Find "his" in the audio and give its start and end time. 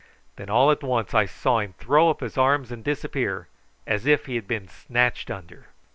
2.21-2.35